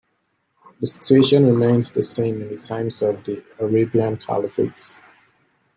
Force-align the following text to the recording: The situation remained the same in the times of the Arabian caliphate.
The 0.79 0.87
situation 0.87 1.45
remained 1.45 1.85
the 1.93 2.01
same 2.01 2.41
in 2.41 2.49
the 2.49 2.57
times 2.57 3.03
of 3.03 3.23
the 3.23 3.43
Arabian 3.59 4.17
caliphate. 4.17 4.99